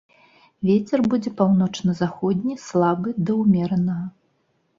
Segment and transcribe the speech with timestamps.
[0.69, 4.05] Вецер будзе паўночна-заходні слабы да ўмеранага.